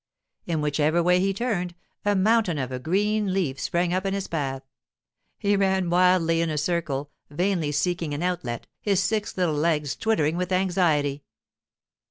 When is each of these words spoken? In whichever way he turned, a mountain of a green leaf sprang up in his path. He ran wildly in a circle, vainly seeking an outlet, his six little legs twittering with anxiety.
In 0.47 0.61
whichever 0.61 1.03
way 1.03 1.19
he 1.19 1.31
turned, 1.31 1.75
a 2.03 2.15
mountain 2.15 2.57
of 2.57 2.71
a 2.71 2.79
green 2.79 3.35
leaf 3.35 3.59
sprang 3.59 3.93
up 3.93 4.03
in 4.03 4.15
his 4.15 4.27
path. 4.27 4.63
He 5.37 5.55
ran 5.55 5.91
wildly 5.91 6.41
in 6.41 6.49
a 6.49 6.57
circle, 6.57 7.11
vainly 7.29 7.71
seeking 7.71 8.11
an 8.15 8.23
outlet, 8.23 8.65
his 8.81 9.03
six 9.03 9.37
little 9.37 9.53
legs 9.53 9.95
twittering 9.95 10.37
with 10.37 10.51
anxiety. 10.51 11.23